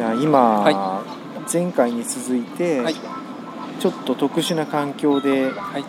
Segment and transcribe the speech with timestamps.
[0.00, 1.04] いや今、は
[1.52, 2.94] 前回に続いて、はい。
[2.94, 5.84] ちょっと特殊な環境ではい。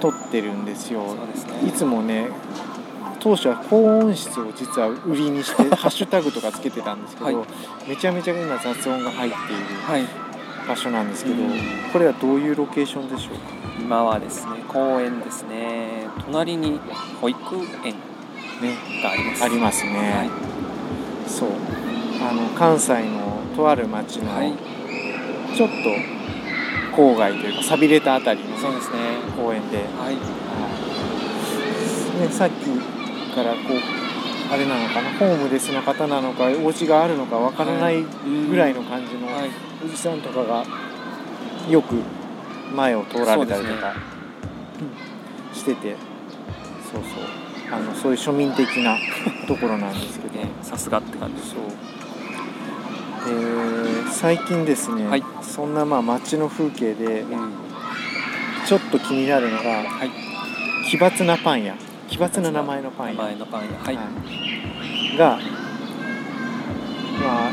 [0.00, 1.02] 撮ってるんですよ。
[1.06, 1.66] そうですね。
[1.66, 2.28] いつもね
[3.20, 7.36] 当初は高音質を実は売りにして ハッシュタグとかつけてたんですけど、はい。
[7.88, 10.04] めちゃめちゃ今雑音が入っているはい。
[10.68, 11.50] 場所なんですけど、うん。
[11.90, 13.40] これはどういうロケーションでしょうか？
[13.80, 16.06] 今はですね公園ですね。
[16.26, 16.78] 隣に
[17.22, 17.38] 保育
[17.82, 17.94] 園
[18.60, 19.44] ねがあります。
[19.44, 20.28] ありますはね
[21.26, 21.48] い、そう。
[22.26, 23.23] あの関西の
[23.54, 24.52] とある町のはい。
[25.56, 25.74] ちょっと
[26.96, 28.96] 郊外というか寂れたあたりの、ね、そうですね。
[29.36, 30.14] 公園で、はい。
[32.20, 39.50] ね、さっきからこうあれなのかなホームレスの方なのかお家があるのかわからないぐらいの感じのはい。
[39.84, 40.64] おじさんとかが
[41.68, 41.96] よく
[42.74, 43.94] 前を通られたりとか、
[44.78, 45.14] うん
[45.54, 45.96] してて。
[46.92, 47.44] そうそう。
[47.72, 48.96] あのそういう庶民的な
[49.48, 51.42] ところなんですけど、 ねさすがって感じ。
[51.48, 51.60] そう、
[53.26, 55.24] えー最近ですね、はい。
[55.42, 57.52] そんなまあ街の風景でうん。
[58.66, 60.10] ちょっと気になるのがはい。
[60.90, 61.74] 奇抜なパン屋。
[62.08, 63.78] 奇抜な名前のパン屋、前のパン屋。
[63.78, 65.18] はい、はい。
[65.18, 65.38] が
[67.18, 67.50] まあ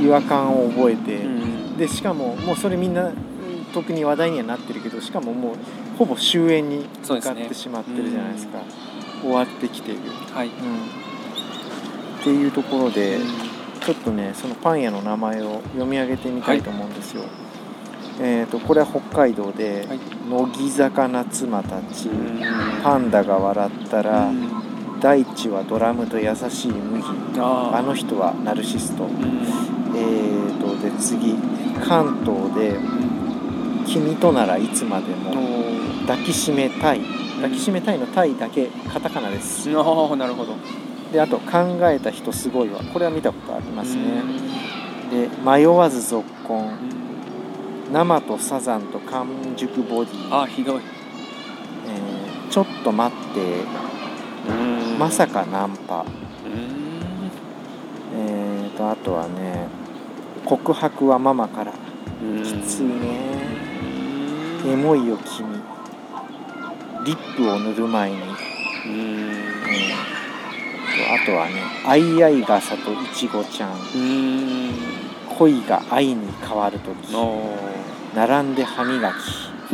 [0.00, 3.14] 違和感を覚えて、うんでしかももうそれみんなうん
[3.72, 5.54] 特に話題にはなってるけどしかももう
[5.96, 8.58] ほぼ終焉に向かってしまってるじゃないですか。
[9.22, 10.00] 終わってきている、
[10.32, 13.18] はい、うん、っていうところで、
[13.78, 17.22] ちょっとねそのパン屋の名前を読み上げてみたいと思うんですよ、
[18.20, 22.40] えー、とこれは北海道ではい「乃木坂夏間たち」うん。
[22.82, 24.48] パンダが笑ったら」うん。
[25.00, 27.04] 大地はドラムと優しい麦」
[27.38, 29.12] あの人はナルシスト」うん。
[29.96, 31.34] えーとで次
[31.86, 32.76] 関東で
[33.86, 35.32] 「君とならいつまでも」
[36.06, 37.00] 抱きしめたい。
[37.38, 39.70] 抱きしめたいの「たい」だけカタカナです。
[39.76, 39.80] あ
[40.12, 40.56] あなるほど
[41.12, 44.02] であと「考えた人すごいわ」これは見たことありますね。
[45.10, 46.72] で「迷わず続婚うん」
[47.92, 50.80] 「生とサザンと完熟ボディ」あーひどい。
[51.88, 53.40] えーちょっと待って」
[54.48, 54.98] うん。
[54.98, 56.04] まさかナンパ」
[56.46, 57.30] うん。
[58.18, 59.68] えーとあとはね
[60.44, 61.72] 「告白はママから」
[62.22, 62.42] うん。
[62.42, 62.90] きついね。
[64.64, 64.70] うん。
[64.72, 65.46] エモいよ君。
[67.04, 68.16] リップを塗る前に、
[68.86, 70.17] うん、うん
[71.04, 74.74] あとはね「あいあい傘といちごちゃん」うん
[75.38, 77.56] 「恋が愛に変わるとき」お
[78.14, 79.14] 「並んで歯磨き」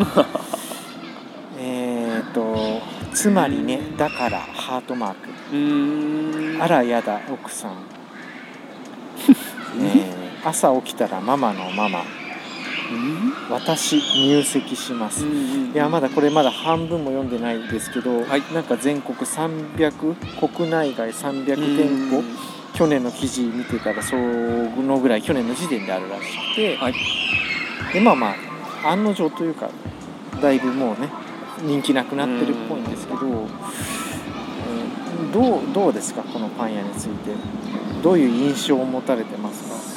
[1.59, 2.83] えーと
[3.13, 5.15] 「つまりねだからハートマー
[6.59, 7.73] ク」あらやだ奥さん、
[9.81, 12.01] えー朝起きたらママのママ。
[12.01, 12.24] うん
[13.51, 13.97] 私
[14.27, 18.43] 入籍します、うんいやまだこれまだ半分も読んでないですけど、はい。
[18.53, 22.23] なんか全国300国内外300店舗
[22.75, 26.95] 去年の記事見てたらそのぐらい去年の時点であるらしくて、はい。
[27.93, 28.35] でまあま
[28.85, 29.71] あ案の定というか
[30.41, 31.09] だいぶもうね
[31.63, 33.45] 人気なくなってるっぽいんですけど、えー
[35.33, 37.33] どうどうですかこのパン屋について。
[38.03, 39.94] どういう印象を持たれてますか？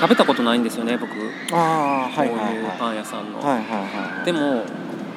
[0.00, 1.10] 食べたことないんですよね僕。
[1.52, 2.58] ああはいこうはい。
[2.58, 4.24] はいうパン屋さんの、いはいはいはい。
[4.24, 4.64] でも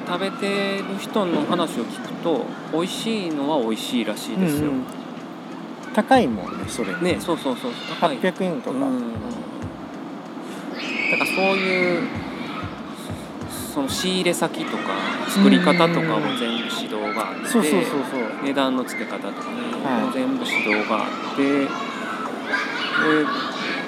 [0.06, 4.84] 食べてる人の話を聞くと美味しいのは美味しいらしいですよ、うんうん。
[5.94, 6.94] 高いもんねそれ。
[7.00, 7.72] ねそうそうそう。
[8.00, 8.18] 高い。
[8.18, 9.12] 800円とか、うん
[11.12, 12.08] だからそういう
[13.74, 14.82] その仕入れ先とか
[15.28, 18.44] 作り方とかも全部指導があってそうそうそうそう。
[18.44, 19.56] 値段の付け方とかね、
[20.14, 21.68] 全部指導があってで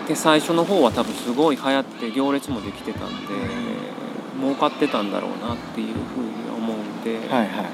[0.08, 3.34] で最初の方は多分すごい流行って行列もできてたんで
[4.40, 7.66] 儲かってたんだろうなっていうふうに思うんで、はいはい。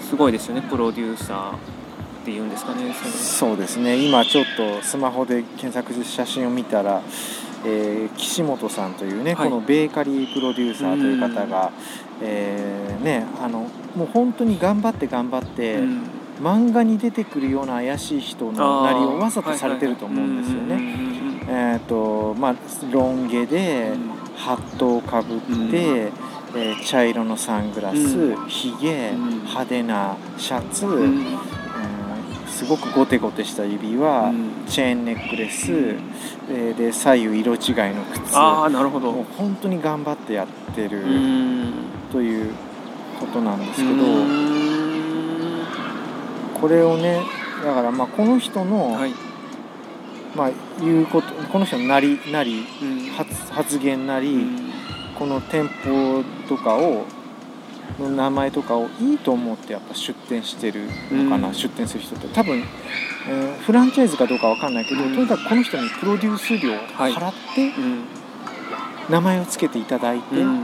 [0.00, 3.96] すごいですよねプロデューサーっていうんですかねそうですね。
[3.96, 7.02] 今ちょっとスマホで検索して写真を見たら、
[7.64, 9.48] えー岸本さんというね、はい。
[9.48, 11.72] このベーカリープロデューサーという方が、
[12.20, 16.02] えーねあのもう本当に頑張って頑張って、うん。
[16.40, 21.11] 漫画に出てくるような怪しい人のなりをわざとされてると思うんですよね。
[21.42, 21.72] ね。
[21.74, 22.54] えっ、とまあ
[22.90, 23.92] ロン毛で
[24.36, 25.74] ハットをかぶって、うん。
[25.74, 29.28] えー茶色のサングラス、うひげ、うん。
[29.40, 31.02] 派手なシャツ、うん。
[31.02, 31.38] うん
[32.46, 34.50] すごくゴテゴテした指輪、うん。
[34.68, 35.72] チェーンネックレス、
[36.50, 39.10] えーで左右色違いの靴ああなるほど。
[39.12, 41.72] もう本当に頑張ってやってるうん。
[42.12, 42.52] という
[43.18, 45.62] ことなんですけど、うん。
[46.60, 47.22] これをね
[47.64, 49.14] だからまあこの人の、はい。
[50.34, 50.50] まあ、
[50.80, 53.00] 言うことこの人のなりなりうん。
[53.10, 54.70] 発発言なり、うん。
[55.18, 57.04] この店舗とかを
[57.98, 61.54] の名前とかをいいと思ってやっぱ出店してるのかな、うん。
[61.54, 62.28] 出店する人って。
[62.28, 68.04] 多分、えーフランチャイズかどうかわかんないけど、うんとにかくこの人にプロデュース料を払ってうん。
[69.10, 70.60] 名前を付けていただいてうん。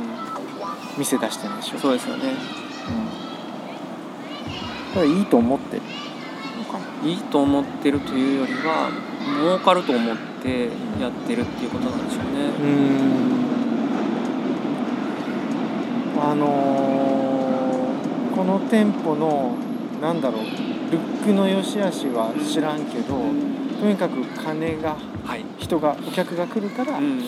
[0.96, 2.24] 店出してるんでしょ、そうですよね。
[2.28, 2.32] う
[4.90, 5.82] ん、これいいと思ってる
[6.58, 7.08] のかな。
[7.08, 8.90] いいと思ってるというよりは
[9.36, 10.68] 儲かると思って
[11.00, 12.48] やってるっていうことなんでしょうね。
[12.48, 12.66] うー
[16.24, 16.28] ん。
[16.30, 17.68] あのー
[18.36, 19.56] この店舗の
[20.00, 20.42] なんだろう
[20.92, 23.18] ルックの良し悪しは知らんけど、
[23.80, 25.44] とにかく金がはい。
[25.58, 27.20] 人がお客が来るからうん。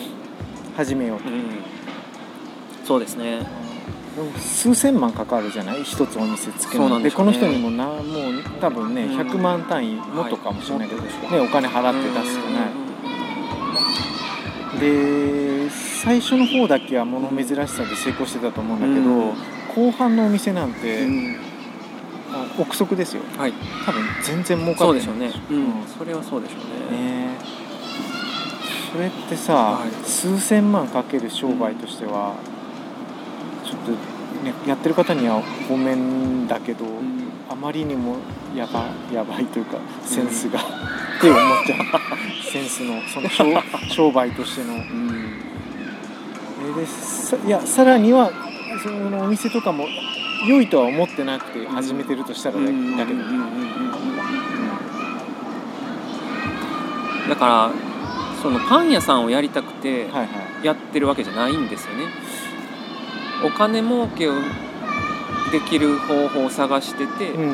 [0.77, 1.43] 始めようと、うん。
[2.85, 3.45] そうですね
[4.37, 5.83] 数千万かかるじゃない？
[5.83, 7.15] 一つお店つけるそうなんでね。
[7.15, 8.03] この人にもなもう
[8.59, 12.67] 多分ねうん100万単位もっとかもしれないけど、はいね、お金払って出すじゃな
[14.77, 19.91] い、で最初の方だけは物珍しさで成功してたと思うんだけど、うん。
[19.91, 21.37] 後半のお店なんて、うん。
[22.33, 23.21] あ憶測ですよ。
[23.37, 23.53] はい。
[23.85, 25.05] 多分全然儲かってない。
[25.05, 25.45] そうでしょうね。
[25.49, 25.57] うん。
[25.57, 25.87] うん。
[25.87, 26.97] それはそうでしょうね。
[26.97, 27.37] ね。
[28.91, 29.89] それってさ、はい。
[30.05, 32.35] 数千万かける商売としては、
[34.43, 37.31] ね、やってる方にはごめんだけど、うん。
[37.49, 38.15] あまりにも
[38.55, 40.63] やばやばいというかセンスが、っ
[41.21, 41.79] て思っちゃう。
[42.49, 43.45] センスのその商
[43.93, 44.73] 商売としての。
[44.73, 44.81] うん。
[46.63, 48.31] えーでさいやさらには
[48.83, 49.85] そのお店とかも
[50.47, 53.23] 良いとは思ってなくて始めてるとしたらだ,、だけど、うんうんうんうん
[57.23, 57.29] うん。
[57.29, 57.71] だから
[58.41, 60.65] そのパン屋さんをやりたくてはいはい。
[60.65, 62.05] やってるわけじゃないんですよね
[63.43, 64.33] お金儲けを
[65.51, 67.53] できる方法を探してて、うんうんう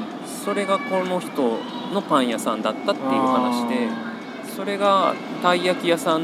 [0.00, 0.04] ん。
[0.44, 1.58] それがこの人
[1.92, 3.88] のパン屋さんだったっていう話で
[4.54, 6.22] それがたい焼き屋さん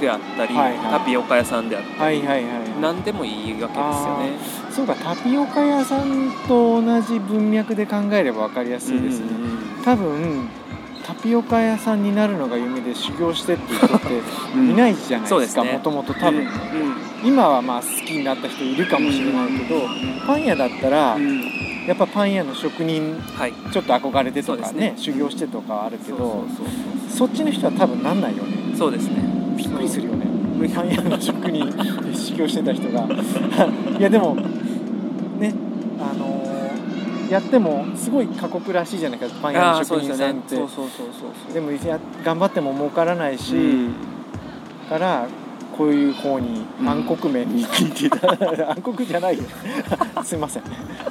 [0.00, 0.98] であったり、はいはい。
[0.98, 4.38] タピオカ屋さんであったり、はいはいはい何でもいいわけですよね。
[4.70, 9.26] そうかタピオカ屋さんと同じ文脈で考えれば分かりやすいですね、
[9.84, 10.48] 多分
[11.06, 14.06] タピオカ屋さんになるのが夢で修行してっていう人って
[14.56, 14.70] うん。
[14.70, 16.48] いないじゃないですかもともと多分、うん
[17.24, 19.80] 今はまあ好きになった人いるかもしれないけど、
[20.26, 21.16] パン屋だったら、
[21.86, 23.52] やっぱパン屋の職人はい。
[23.72, 26.44] ちょっと憧れてとかね修行してとかあるけど
[27.10, 28.76] そっちの人は多分なんないよね。
[28.76, 29.22] そうですね。
[29.56, 30.26] びっくりするよね。
[30.74, 31.72] パン屋の職人で
[32.16, 33.06] 修行してた人が。
[33.98, 34.36] いやでも
[35.38, 35.54] ね
[36.00, 36.44] あのー
[37.30, 40.56] やってもすごい過酷らしいじゃないかパン屋の職人さんって。
[40.56, 41.54] そうそうそうそうそう。
[41.54, 43.94] でもや頑張っても儲からないし、うん。
[44.88, 45.26] から
[45.76, 46.88] こういう方にうん。
[46.88, 48.30] 暗黒面に聞いていた、
[48.70, 49.44] 暗黒じゃないよ。
[50.22, 50.62] すいません。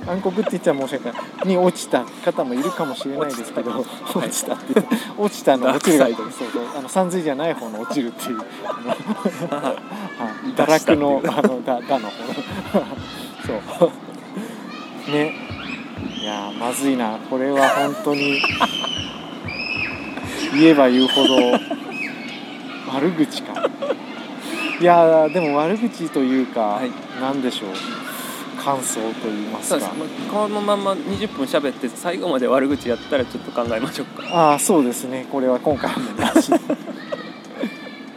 [0.07, 1.48] 暗黒って言っちゃ申し訳ない。
[1.48, 4.83] に落ちた方もいるかもしれないですけど落落ちたって
[5.18, 6.00] 落ちたの落ちる。
[6.00, 6.15] がそう
[6.51, 6.63] そう。
[6.77, 8.39] あの山水じゃない方の落ちるっていう。
[10.56, 12.13] 堕落のあのだだの方。
[13.45, 13.88] そ
[15.09, 15.12] う。
[15.12, 15.36] ね。
[16.21, 17.18] いやーまずいな。
[17.30, 18.42] これは本当に。
[20.54, 21.36] 言えば言うほど
[22.94, 23.69] 悪口か
[24.83, 26.91] いやーでも悪口というか、はい。
[27.21, 27.69] なんでしょう。
[28.62, 29.80] 感想と言いますか。
[29.80, 30.07] そうです、まあ
[30.44, 34.24] このまま20分喋って最後まで悪口やったらちょっと考えましょうか。
[34.27, 35.25] ああそうですね。
[35.31, 36.50] これは今回もなし。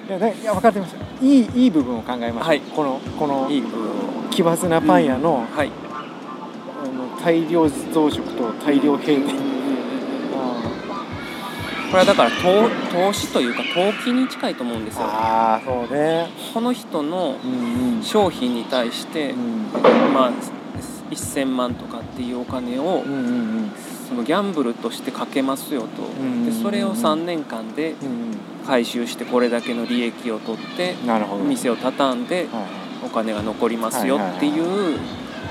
[0.08, 1.24] いやだいや分かってました。
[1.24, 2.60] いいいい部分を考えましょう、はい。
[2.60, 3.92] このこのいい部分を。
[4.30, 5.70] 奇抜なパン屋の,、はい。
[6.82, 9.55] あの大量増殖と大量閉店、あ
[11.90, 15.02] これはだから投投資というか投機に近いと思うんですよ。
[15.05, 16.26] あーそうね。
[16.52, 19.66] この人のうんうん商品に対して、うん
[20.12, 20.33] まあ
[21.11, 23.16] 1000万とかっていうお金をうんう
[23.66, 23.73] ん
[24.09, 25.87] そのギャンブルとしてかけますよと。
[26.21, 31.45] うんでそれを3年間でうん回収してこれだけの利益を取ってうんなるほど。
[31.45, 32.47] 店を畳んではい
[33.05, 34.99] お金が残りますよっていう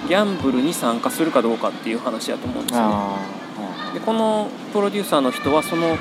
[0.09, 2.93] ギャンブルに参加するかどうかっていう話だと思うんですよね。
[2.93, 3.15] あ
[3.91, 5.95] あでこのプロデューサーの人はその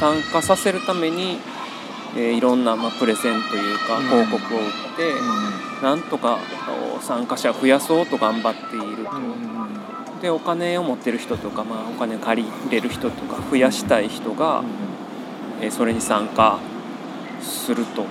[0.00, 1.38] 参加させるために、
[2.16, 4.04] えーいろんな、まあ、プレゼンというかうん。
[4.08, 4.64] 広告を売っ
[4.96, 5.12] て、
[5.82, 6.38] なんとか
[6.96, 14.64] お参加者を増やそうと頑張っていると、でお金を持ってる人とか、まあ、お金借りれる人とか増やしたい人が、
[15.60, 16.58] えーそれに参加
[17.42, 18.06] すると。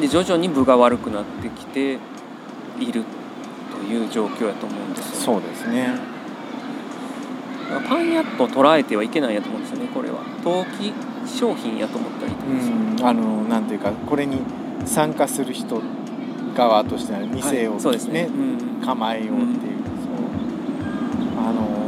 [0.00, 1.98] で徐々に分が悪くなってきて
[2.80, 3.04] いる
[3.70, 6.13] という状況やと思うんですよそうですね
[7.80, 10.18] パン屋と捉えてはいけないやと思うんですよねこれは。
[10.42, 10.92] 投機
[11.26, 14.42] 商品やと思ったらいいと思うんあのなんていうかこれに
[14.84, 15.80] 参加する人
[16.54, 18.82] 側としては店を、はいそうですね、うん。
[18.84, 20.22] 構えようっていう、そう。
[21.38, 21.84] あのー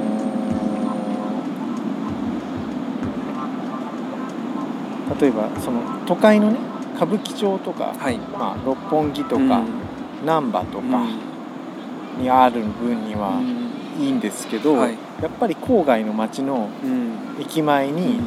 [5.20, 6.58] 例えばその都会のね
[6.96, 8.18] 歌舞伎町とか、はい。
[8.18, 10.26] まあ、六本木とか、うん。
[10.26, 12.22] 難波とか、うん。
[12.22, 13.65] にある分にはうん
[13.98, 14.92] いいんですけど、はい。
[15.22, 17.40] やっぱり郊外の町のうん。
[17.40, 18.20] 駅前に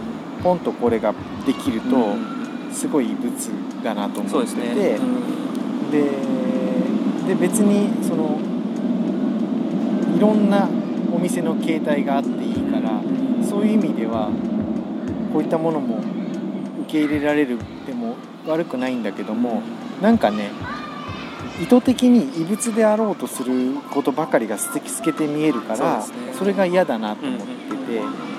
[0.44, 1.14] ポンとこれが
[1.46, 2.74] できるとうん。
[2.74, 3.32] すごい異物
[3.84, 4.98] だなと思ってて、ですね。
[4.98, 5.92] うん。
[5.92, 6.04] で
[7.30, 8.40] で別にその
[10.16, 10.68] いろんな
[11.14, 13.02] お店の形態があっていいから
[13.48, 14.30] そういう意味では
[15.32, 16.00] こういったものも
[16.84, 18.16] 受け入れられるでも
[18.48, 19.62] 悪くないんだけども
[20.02, 20.50] なんかね
[21.60, 26.04] 意図的に異物であろうとすることばかりがすてき透けて見えるから
[26.38, 28.30] それが嫌だなと思ってて。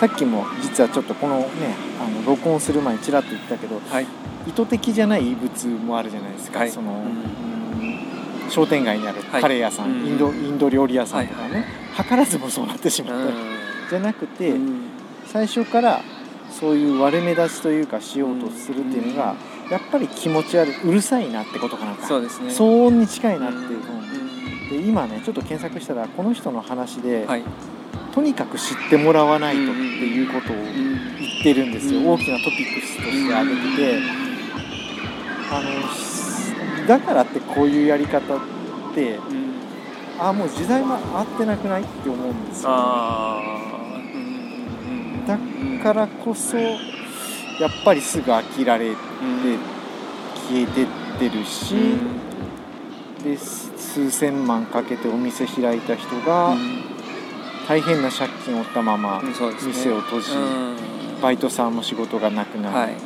[0.00, 1.44] さっきも実はちょっとこのね
[2.02, 4.06] あの録音する前にちらっと言ったけどはい。
[4.46, 6.70] 意図的じゃない異物もあるじゃないですか、はい。
[6.70, 7.04] その、
[8.48, 9.42] 商店街にあるはい。
[9.42, 13.30] カレー屋さん、うんインドインド料理屋さんとかね、図らずもそうなってしまった。
[13.30, 13.36] り、
[13.90, 14.82] じゃなくて、うん。
[15.26, 16.00] 最初から
[16.50, 19.36] そういう割れ目立ちというかしようとするっていうのが、
[19.70, 22.06] やっぱり気持ち悪いうるさいなってことかなんか。
[22.06, 22.48] そうですね。
[22.48, 23.80] 騒音に近いなっていう、
[24.70, 24.82] うん。
[24.82, 27.42] で今ねちょっと検索したらこの人の話で、はい。
[28.12, 32.08] とにかく知ってもらわないとっていうことをうん言ってるんですよ、うん。
[32.10, 33.98] 大きなトピックスとして挙げてて、
[35.52, 35.62] あ
[36.82, 38.40] のだからってこういうやり方っ
[38.94, 39.50] てうん。
[40.18, 42.70] あもう時代も合ってなくないって思うんですよ。
[42.70, 43.42] ああ
[44.14, 45.38] うんだ
[45.82, 46.76] からこそや
[47.68, 49.09] っぱりすぐ飽きられてうん
[50.48, 50.86] 消えてっ
[51.18, 51.74] てるし、
[53.22, 56.56] で数千万かけてお店開いた人が
[57.68, 61.20] 大変な借金を負ったまま店を閉じ、うん。
[61.20, 62.96] バイトさんも仕事がなくなる、はい。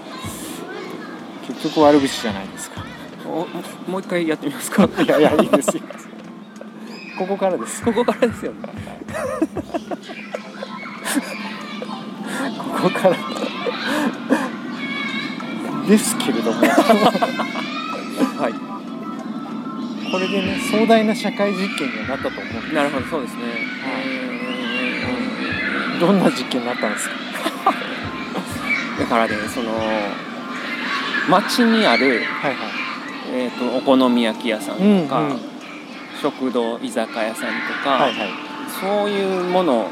[1.46, 2.84] 結局悪口じゃないですか。
[3.26, 3.46] お
[3.90, 4.88] もう一回やってみますか。
[5.02, 5.82] いやいやいいですよ。
[7.18, 7.82] ここからです。
[7.82, 8.58] ここからですよね。
[12.82, 13.16] ここから
[15.86, 16.60] ですけれども。
[16.66, 18.54] はい。
[20.10, 23.40] これでね壮大な社会実験にはなったと思うんでなるほどそうですね。
[25.94, 27.14] すどんな実験になったんですか？
[29.00, 29.72] だからねその
[31.28, 32.56] 町にある、はいはい。
[33.32, 35.40] えー、とお好み焼き屋さんとか、うんうん。
[36.22, 38.30] 食堂居酒屋さんとか、はいはい。
[38.80, 39.90] そういうもの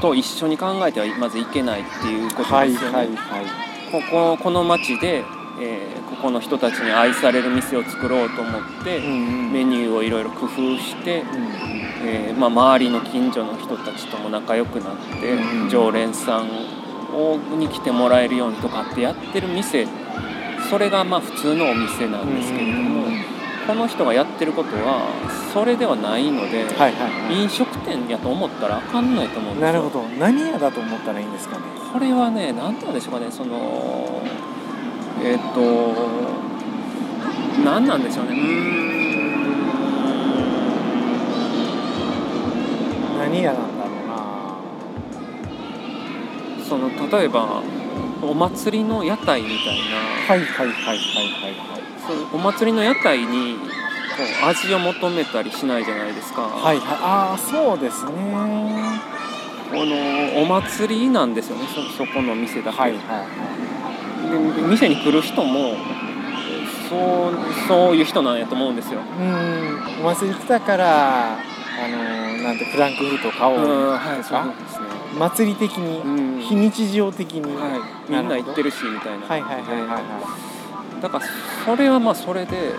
[0.00, 2.96] と一緒に考えてはまずいけないっていうことですよね。
[2.96, 5.24] はいはいはいこここの町で、
[5.60, 9.52] えーここの人たちに愛される店を作ろうと思って、うんうん。
[9.52, 11.28] メニューをいろいろ工夫して、うん
[12.02, 16.48] えーまあ、周りの近所の人たちとも仲良くなって、うん常連さん
[17.12, 19.86] をに来てもらえるようにとかってやってる店。
[20.70, 22.93] それがまあ普通のお店なんですけれども、うん
[23.66, 25.08] この人がやってることは
[25.52, 27.42] それではないので、はいはいはい。
[27.42, 29.72] 飲食店やと思ったらあかんないと思うんですよ。
[29.72, 30.02] なるほど。
[30.18, 31.62] 何屋だと思ったらいいんですかね？
[31.92, 34.22] これはね何て言うんでしょうかねその
[35.22, 35.94] えっ、と
[37.64, 38.32] 何なんでしょうね。
[38.32, 38.34] う
[43.18, 44.56] 何屋なんだろうな。
[46.68, 47.62] その例えば
[48.22, 49.96] お祭りの屋台みたいな。
[50.28, 51.84] はいはいはいはいはいはい。
[52.06, 53.60] そうお祭りの屋台にこ
[54.44, 56.86] う味を求めたりしないじゃないですか、はいはい。
[57.00, 58.12] ああそうですね。
[59.70, 63.24] このお祭りなんですよねそそこの店だけ、はいはいは
[64.52, 64.62] い。
[64.62, 65.74] で店に来る人も
[66.88, 67.34] そう
[67.66, 69.00] そういう人なんやと思うんですよ。
[69.00, 70.04] うん。
[70.06, 71.38] お祭り来たからあ
[71.88, 76.40] のなんてフランクフルト買おううんはいそうですね祭り的にうん。
[76.40, 77.42] 非日常的に。
[77.56, 77.76] は
[78.08, 79.26] い、みんな行ってるしみたいな。
[79.26, 79.88] はいはいはいはい。
[79.88, 80.54] は
[81.00, 81.24] だから
[81.64, 82.74] それはまあそれで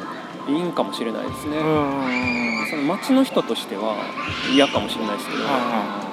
[0.48, 1.58] いいんかもしれないですね、
[2.70, 3.96] その町の人としては
[4.54, 6.06] 嫌かもしれないですけど、は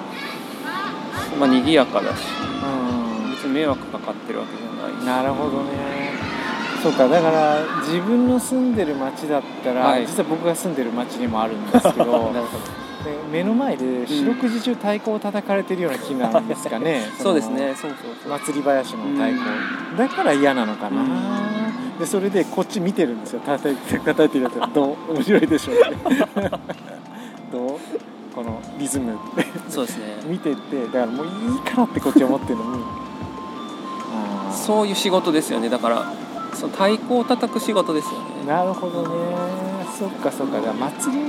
[1.39, 2.23] まあ賑やかだし。
[3.31, 4.99] 別に迷惑かかってるわけじゃないし。
[4.99, 6.13] うんなるほどね。
[6.81, 10.05] そうかだから自分の住んでる町だったら、はい。
[10.05, 12.05] 実は僕が住んでる町にもあるんですけど。
[12.33, 12.82] なるほど。
[12.82, 12.82] で
[13.31, 17.01] 目の前で四六時中太鼓を叩かれてるような気なんですかね。
[17.21, 17.75] そうですのね。
[17.75, 18.31] そうそうそう。
[18.31, 19.43] 祭り林の太鼓、
[19.97, 21.09] だから嫌なのかな、うん
[21.99, 23.39] でそれでこっち見てるんですよ。
[23.41, 25.13] 叩いて叩いてるやつがどう？
[25.13, 25.85] 面白いでしょうって
[27.51, 27.79] どう？
[28.33, 29.13] このリズム。
[29.13, 30.05] ってそうですね。
[30.25, 30.85] 見てて。
[30.85, 32.83] だからもういいからってこっち思ってるのに。
[34.51, 35.69] そういう仕事ですよね。
[35.69, 36.03] だから
[36.53, 38.47] その太鼓を叩く仕事ですよね。
[38.47, 39.09] なるほどね。
[39.97, 40.59] そっかそっか。
[40.61, 41.21] じゃあ祭り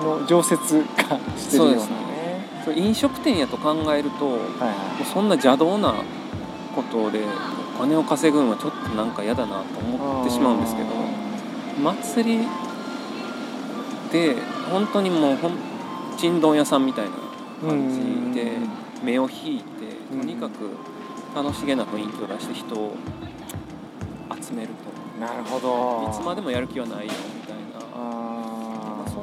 [0.00, 1.90] の常設化してるようなね。
[2.64, 4.40] そう飲食店やと考えるともはい。
[4.40, 5.94] はうそんな邪道な
[6.74, 7.20] ことで
[7.76, 10.88] お金を稼ぐのはちょっとなんか嫌だなとい思ってしまうんですけど
[11.82, 12.46] 祭り
[14.12, 14.36] で
[14.70, 15.52] 本当にもうほん
[16.18, 17.10] ちんどん屋さんみたいな
[17.68, 18.52] 感じで
[19.02, 19.64] 目を引いて
[20.12, 20.20] うん。
[20.20, 20.76] とにかく
[21.34, 22.94] 楽しげな雰囲気を出して人を
[24.40, 24.90] 集めると。
[25.20, 26.10] なるほど。
[26.10, 27.12] いつまでもやる気はないよ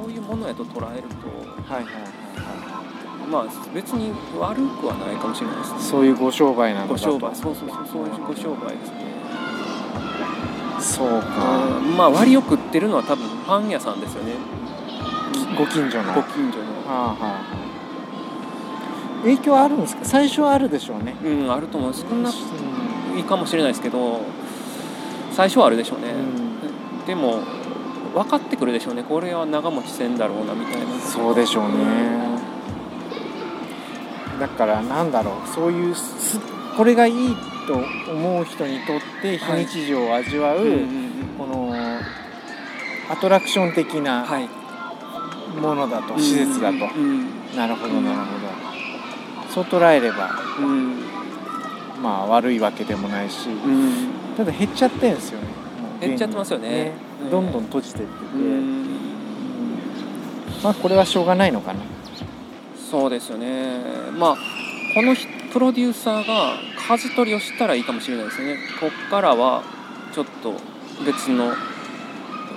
[0.08, 1.28] そういうものやと捉えると
[1.70, 4.10] はいはいはいはまあ別に
[4.40, 5.78] 悪くはないかもしれないですね。
[5.80, 7.10] いそういうご商売なのごだと。
[7.10, 7.36] 商売。
[7.36, 9.04] そうそうそうそういうご商売ですね。
[10.80, 11.76] そうか。
[11.76, 14.32] うんまあ割を食ってるのは多分パン屋さんですよね。
[15.58, 16.14] ご近所の。
[16.14, 16.64] ご近所の。
[16.88, 17.44] はあはあはあ。
[19.24, 20.06] 影響あるんですか？
[20.06, 21.14] 最初はあるでしょうね。
[21.22, 21.92] うんあると思う。
[21.92, 22.32] そんなう
[23.14, 24.22] いいかもしれないですけど
[25.32, 27.04] 最初はあるでしょうね、ん。
[27.06, 27.42] でも
[28.08, 29.02] 分かってくるでしょうね。
[29.02, 30.98] これは長持ちせんだろうなみたいな。
[31.00, 31.74] そうでしょうね。
[34.40, 35.48] だからなんだろう。
[35.48, 36.38] そういうす
[36.76, 37.36] これがいい
[37.66, 37.74] と
[38.12, 40.82] 思う人にとって非日常を味わう、うんうんうん。
[41.38, 41.74] この
[43.10, 44.48] アトラクション的なはい。
[45.60, 49.52] ものだと、施設だと、うんなるほどなるほど。
[49.52, 51.02] そう捉えればうん。
[52.02, 54.08] まあ悪いわけでもないし、うん。
[54.36, 55.46] ただ減っちゃってんですよね。
[56.00, 56.92] 減っちゃってますよね。
[57.02, 58.86] うんどんどん閉じてってて、うん。
[60.62, 61.80] まあこれはしょうがないのかな。
[62.90, 63.80] そうですよね。
[64.16, 64.36] まあ
[64.94, 66.54] この人プロデューサーが
[66.88, 68.58] 舵取りをしたらいいかもしれないですよね。
[68.80, 69.62] こっからは
[70.12, 70.54] ちょっと
[71.04, 71.54] 別の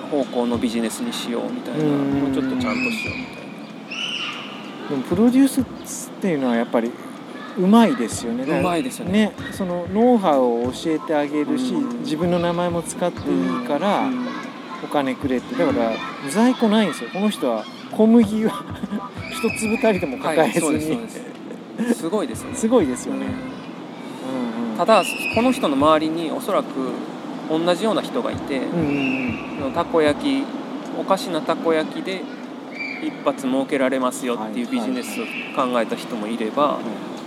[0.10, 1.84] 方向のビジネスにしようみたいな。
[1.84, 2.22] うん。
[2.22, 3.42] もうちょっとちゃんとしようみたい
[4.90, 6.92] でもプロデュースっていうのはやっぱり
[7.58, 8.46] うまいですよね。
[8.46, 9.12] なうまいですよね。
[9.12, 12.00] ねそのノウハウを教えてあげるし、うん。
[12.02, 14.31] 自分の名前も使っていいからうん
[14.84, 15.94] お金くれってだから
[16.30, 17.10] 在庫ないんですよ。
[17.12, 18.64] この人は小麦は
[19.32, 22.56] 一粒たりでも抱えずはい、すごいですよね。
[22.56, 24.64] すごいですよね、うん。
[24.64, 25.04] うんうん、ただ
[25.36, 26.68] この人の周りにおそらく
[27.50, 28.80] 同じような人がいて、うん
[29.66, 30.44] うんたこ焼き
[31.00, 32.24] おかしなたこ焼きで
[33.04, 36.80] 一発儲けられますよっていうビジネスを考えた人もいれば、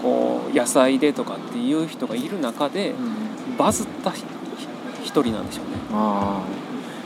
[0.02, 3.56] こう野菜でとかっていう人がいる中でうんうん。
[3.56, 4.24] バズったひ
[5.04, 5.76] 一人なんでしょうね。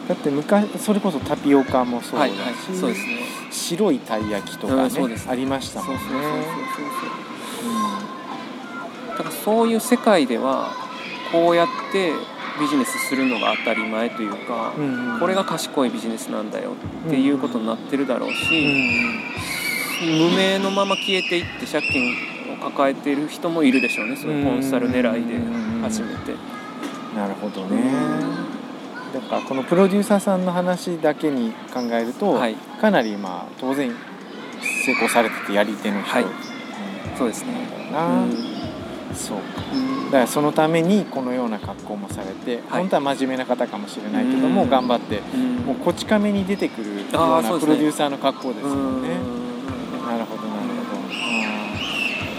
[0.09, 3.19] だって昔それこそタピオカもそうだし、はいはい、そうですね。
[3.50, 5.29] 白いたい焼きとかね,、うんそうです。
[5.29, 6.00] ありましたもんね。
[9.11, 10.73] だからそういう世界では
[11.31, 12.12] こうやって
[12.59, 15.12] ビジネスするのが当たり前というか、うんうん。
[15.14, 16.71] うんこれが賢いビジネスなんだよ
[17.07, 19.21] っていうことになってるだろううんし、
[20.01, 22.14] 無名のまま消えていって借金
[22.55, 25.40] を抱えている人もいるでしょうねそういうコンサル狙いで
[25.83, 26.35] 始めて。
[27.16, 28.47] なるほどね
[29.12, 33.90] だからこのプロデューサーさんの話だけに考えると、はい、かなりまあ当然
[34.85, 36.25] 成功されててやり手の人、はい。
[36.25, 36.31] うん
[37.18, 37.68] そうですね。
[37.92, 38.33] だな、うん。
[39.12, 39.44] そうか。
[40.07, 42.83] だからそのためにこのような格好もされて、はい。
[42.83, 44.71] 本当は真面目な方かもしれないけども、うん。
[44.71, 45.57] 頑張ってうん。
[45.66, 48.77] もうこち亀に出てくるようなプロデューサーの格好ですよね。
[48.77, 50.07] うん。
[50.07, 50.97] なるほどなるほど。
[50.97, 51.09] あ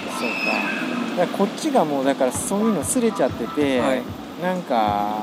[0.07, 1.17] ーそうか。
[1.17, 4.03] だからこっちがもうだからそういうのすれちゃってて、はい。
[4.41, 5.17] なんか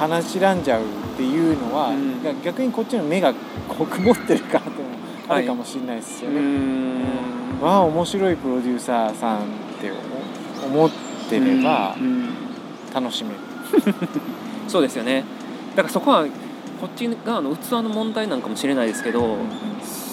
[0.00, 0.86] 話しらんじゃうっ
[1.16, 2.22] ていうのは、うん。
[2.22, 3.34] が逆にこっちの目が
[3.68, 4.76] こう曇ってるからっていう。
[4.78, 4.90] のも
[5.28, 6.40] あるかもしれないですようね。
[6.40, 7.60] ん。
[7.60, 9.42] わあ面白いプロデューサーさんっ
[9.80, 10.00] て思
[10.82, 10.90] 思っ
[11.28, 12.04] てればうん。
[12.04, 12.28] うん。
[12.92, 13.36] 楽しめる。
[14.66, 15.24] そうですよね。
[15.76, 16.24] だからそこは
[16.80, 19.36] こっち側の器の問題なんかもしれないですけど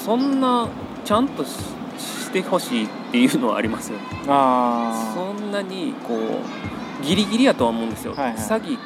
[0.06, 0.68] そんな
[1.06, 1.50] ちゃんとし
[1.98, 3.98] してほしいっていうのはありますよ
[4.28, 8.36] あそんなにこうギリギリやとは思うんですよ、はいはい。
[8.36, 8.78] 詐欺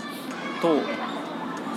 [0.61, 0.77] と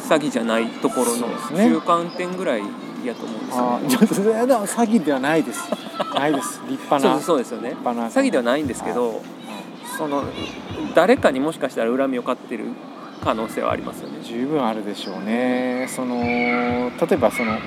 [0.08, 2.62] 詐欺じゃないところの中間点ぐらい
[3.04, 5.70] やと思うんですあよ、ーちょっ詐欺ではないです。
[6.14, 6.60] ないです。
[6.68, 7.20] 立派な。
[7.20, 7.70] そうですよね。
[7.70, 8.08] 立派な。
[8.08, 9.22] 詐欺ではないんですけど、
[9.96, 10.24] その
[10.94, 12.66] 誰かにもしかしたら恨みを買ってる
[13.22, 14.18] 可能性はありますよね。
[14.22, 15.86] 十分あるでしょうね。
[15.88, 17.58] その例えばその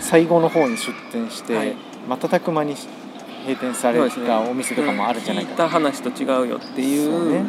[0.00, 1.76] 最後の方に出店して、はい。
[2.08, 2.74] 瞬く間に
[3.46, 7.44] 閉店されたお店とかもあるじゃない聞いかた話と違うよっていう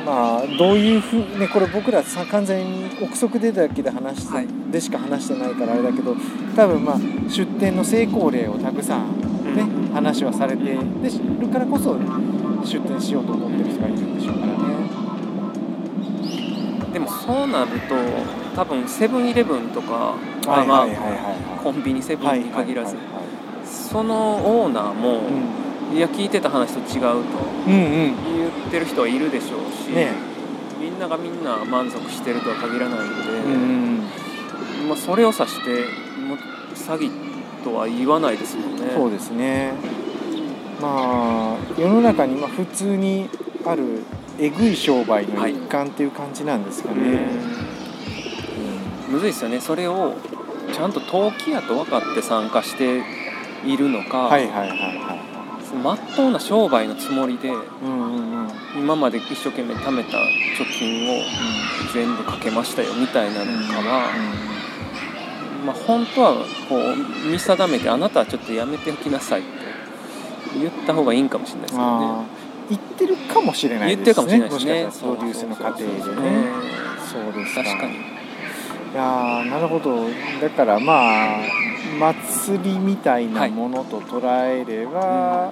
[0.13, 4.47] あどういうふうねこれ僕らさ完全に憶測でだけで話して、はい。
[4.69, 6.17] でしか話してないからあれだけど
[6.53, 9.21] 多分まあ出店の成功例をたくさん
[9.55, 9.93] ね、うん。
[9.93, 10.75] 話はされてで
[11.39, 11.97] るからこそ
[12.65, 14.59] 出店しようと思ってる人がいるんでしょうからね。
[16.91, 17.95] でもそうなると
[18.53, 20.15] 多分セブンイレブンとか、
[21.63, 22.97] コンビニセブンに限らず、
[23.63, 27.09] そのオーナーも、はいいや聞いてた話と違うと
[27.67, 27.81] うん、うん。
[27.81, 30.13] うん言ってる人はいるでしょうし、ね。
[30.79, 35.85] みんながみんな満足してるとは限らないので、うんうんまあ、それを指して
[36.21, 36.37] もう
[36.73, 37.11] 詐欺
[37.63, 38.91] とは言わないですもんね。
[38.95, 39.73] そうですね。
[40.81, 43.29] まあ世の中にまあ普通に
[43.65, 44.03] ある
[44.39, 47.27] えぐい商売の一環っていう感じなんですかね、
[49.09, 49.59] むずいですよね。
[49.59, 50.15] それを
[50.73, 53.03] ちゃんと登記やと分かって参加して
[53.65, 55.30] いるのか、はいはいはいはい
[55.83, 57.51] まっとうな商売のつもりで
[58.77, 61.23] 今まで一生懸命貯めた貯金を
[61.93, 64.09] 全部かけましたよみたいなのかは、
[65.65, 66.33] まあ、本当は
[66.67, 69.49] こう見定めてあなたはちょっとやめておきなさいって
[70.59, 72.25] 言った方がいいんかもしれないですけどね。
[72.69, 74.31] 言ってるかもしれない言ですね。
[74.31, 75.01] ってるかもしれないですね。
[75.01, 75.97] プロデュースの過程でね。
[75.97, 77.63] うんそうですか。
[77.63, 77.93] 確かに。
[77.95, 77.97] い
[78.95, 80.07] やーなるほど。
[80.41, 81.39] だからまあ
[81.99, 85.51] 祭りみたいなものと捉えれば、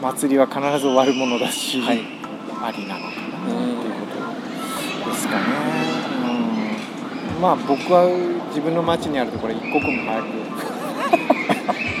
[0.00, 2.24] 祭りは必ず終わるものだし、はい。
[2.64, 4.06] ありなのかなっていうこ
[5.04, 5.44] とですかね、
[7.36, 8.08] うん、まあ僕は
[8.48, 10.26] 自分の町にあるところ一刻も早く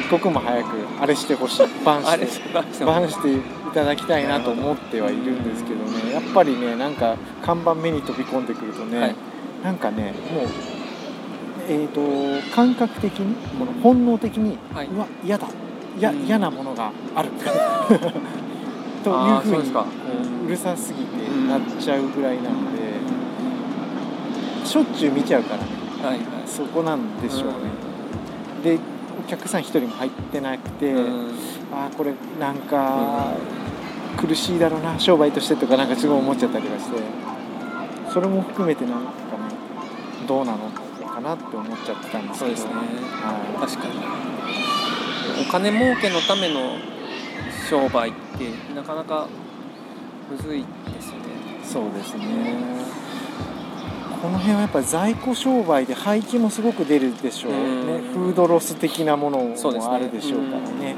[0.00, 0.68] 一刻も早く
[1.02, 1.66] あれしてほしい。
[1.84, 2.38] バンし
[2.78, 3.40] てバンしてい
[3.74, 6.14] ただきたいなと思ってはいるんですけどね。
[6.14, 9.14] やっぱりねなんか看板目に飛び込んでくるとね、はい。
[9.62, 10.46] なんかねもう
[11.68, 14.86] えー、と感覚的にこの本能的に、はい。
[14.86, 15.46] うわ嫌だ。
[16.00, 17.30] やうなものがある。
[19.04, 19.70] というふうに
[20.46, 22.78] うるさすぎてうんなっちゃうぐらいなので、
[24.64, 25.66] しょっちゅう見ちゃうからね。
[26.02, 26.20] はいはい。
[26.46, 27.54] そこなんでしょうね、
[28.62, 28.78] で
[29.26, 31.30] お客さん一人も入ってなくて、うん。
[31.72, 33.34] あーこれなんか
[34.16, 37.24] 苦しいだろうな商売としてとかなんかすごい思っちゃったりとかして。
[38.14, 39.08] それも含めてなんかね
[40.28, 40.83] どうなのか
[41.24, 42.44] なって思っちゃってたんですけど。
[42.44, 42.72] そうですね。
[43.22, 43.94] は確かに。
[45.48, 46.76] お金儲けのための
[47.68, 49.26] 商売ってなかなか
[50.30, 51.24] むずいですよね。
[51.62, 52.84] い、そうですね。
[54.22, 57.86] この辺はやっぱり在庫商売で廃棄もすごく出るでしょううん。
[57.86, 60.94] ねフードロス的なものもあるでしょうからね。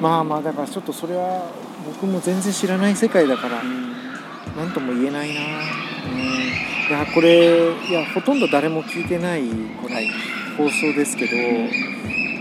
[0.00, 1.46] まあまあだからちょっとそれは
[1.84, 3.62] 僕も全然知らない世界だから
[4.56, 5.40] 何とも言えないな。
[5.40, 5.44] う
[6.64, 9.42] んいやこれいやほとんど誰も聞いてない
[9.82, 9.88] こ
[10.56, 11.36] 放送ですけど、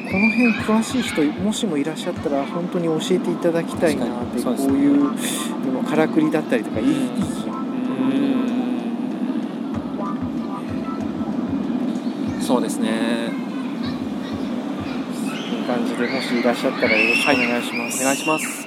[0.09, 5.11] この辺詳しい人もしもいらっしゃったら本当に教えていただきたいなって、こういう
[5.65, 6.93] ののからくりだったりとかいい,、いい
[12.41, 13.29] そうですね。
[15.51, 18.01] いい感じでもしいらっしゃったらよろしくお願いします。
[18.01, 18.66] お願いします